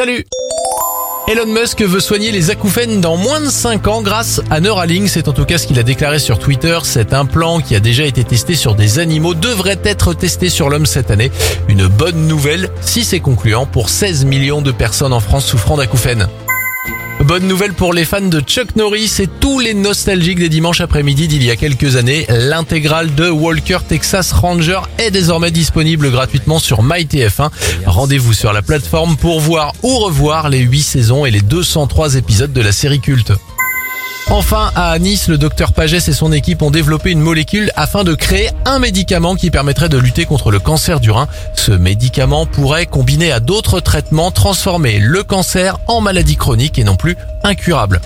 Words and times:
Salut 0.00 0.24
Elon 1.28 1.52
Musk 1.52 1.82
veut 1.82 2.00
soigner 2.00 2.32
les 2.32 2.48
acouphènes 2.48 3.02
dans 3.02 3.18
moins 3.18 3.38
de 3.38 3.50
5 3.50 3.86
ans 3.86 4.00
grâce 4.00 4.40
à 4.48 4.58
Neuralink. 4.58 5.10
C'est 5.10 5.28
en 5.28 5.34
tout 5.34 5.44
cas 5.44 5.58
ce 5.58 5.66
qu'il 5.66 5.78
a 5.78 5.82
déclaré 5.82 6.18
sur 6.18 6.38
Twitter. 6.38 6.78
Cet 6.84 7.12
implant 7.12 7.60
qui 7.60 7.76
a 7.76 7.80
déjà 7.80 8.06
été 8.06 8.24
testé 8.24 8.54
sur 8.54 8.74
des 8.74 8.98
animaux 8.98 9.34
devrait 9.34 9.78
être 9.84 10.14
testé 10.14 10.48
sur 10.48 10.70
l'homme 10.70 10.86
cette 10.86 11.10
année. 11.10 11.30
Une 11.68 11.86
bonne 11.86 12.26
nouvelle 12.26 12.70
si 12.80 13.04
c'est 13.04 13.20
concluant 13.20 13.66
pour 13.66 13.90
16 13.90 14.24
millions 14.24 14.62
de 14.62 14.72
personnes 14.72 15.12
en 15.12 15.20
France 15.20 15.44
souffrant 15.44 15.76
d'acouphènes. 15.76 16.28
Bonne 17.30 17.46
nouvelle 17.46 17.74
pour 17.74 17.92
les 17.92 18.04
fans 18.04 18.20
de 18.20 18.40
Chuck 18.40 18.74
Norris 18.74 19.18
et 19.20 19.28
tous 19.28 19.60
les 19.60 19.72
nostalgiques 19.72 20.40
des 20.40 20.48
dimanches 20.48 20.80
après-midi 20.80 21.28
d'il 21.28 21.44
y 21.44 21.52
a 21.52 21.54
quelques 21.54 21.94
années. 21.94 22.26
L'intégrale 22.28 23.14
de 23.14 23.30
Walker 23.30 23.78
Texas 23.86 24.32
Ranger 24.32 24.80
est 24.98 25.12
désormais 25.12 25.52
disponible 25.52 26.10
gratuitement 26.10 26.58
sur 26.58 26.82
MyTF1. 26.82 27.50
Rendez-vous 27.86 28.32
sur 28.32 28.52
la 28.52 28.62
plateforme 28.62 29.16
pour 29.16 29.38
voir 29.38 29.74
ou 29.84 29.96
revoir 29.98 30.48
les 30.48 30.58
8 30.58 30.82
saisons 30.82 31.24
et 31.24 31.30
les 31.30 31.40
203 31.40 32.16
épisodes 32.16 32.52
de 32.52 32.62
la 32.62 32.72
série 32.72 32.98
culte. 32.98 33.32
Enfin, 34.30 34.70
à 34.76 34.96
Nice, 35.00 35.26
le 35.26 35.38
docteur 35.38 35.72
Pagès 35.72 36.08
et 36.08 36.12
son 36.12 36.30
équipe 36.30 36.62
ont 36.62 36.70
développé 36.70 37.10
une 37.10 37.20
molécule 37.20 37.72
afin 37.74 38.04
de 38.04 38.14
créer 38.14 38.50
un 38.64 38.78
médicament 38.78 39.34
qui 39.34 39.50
permettrait 39.50 39.88
de 39.88 39.98
lutter 39.98 40.24
contre 40.24 40.52
le 40.52 40.60
cancer 40.60 41.00
du 41.00 41.10
rein. 41.10 41.26
Ce 41.54 41.72
médicament 41.72 42.46
pourrait, 42.46 42.86
combiné 42.86 43.32
à 43.32 43.40
d'autres 43.40 43.80
traitements, 43.80 44.30
transformer 44.30 45.00
le 45.00 45.24
cancer 45.24 45.78
en 45.88 46.00
maladie 46.00 46.36
chronique 46.36 46.78
et 46.78 46.84
non 46.84 46.94
plus 46.94 47.16
incurable. 47.42 48.00